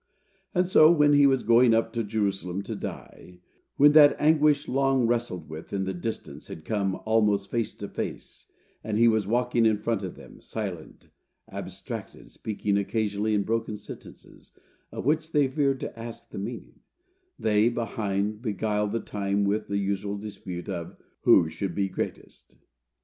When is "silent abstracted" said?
10.41-12.31